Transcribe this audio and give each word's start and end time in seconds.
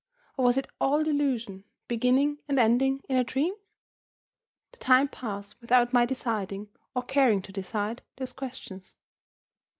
Or 0.35 0.45
was 0.45 0.57
it 0.57 0.67
all 0.81 1.03
delusion, 1.03 1.63
beginning 1.87 2.39
and 2.47 2.57
ending 2.57 3.03
in 3.07 3.17
a 3.17 3.23
dream? 3.23 3.53
The 4.71 4.79
time 4.79 5.07
passed 5.07 5.61
without 5.61 5.93
my 5.93 6.07
deciding, 6.07 6.69
or 6.95 7.03
caring 7.03 7.43
to 7.43 7.51
decide, 7.51 8.01
those 8.15 8.33
questions. 8.33 8.95